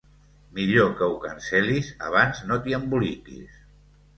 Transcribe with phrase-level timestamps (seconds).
[0.59, 3.65] Millor que ho cancel·lis abans no t'hi emboliquis.